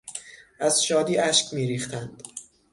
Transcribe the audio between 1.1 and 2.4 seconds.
اشک میریختند.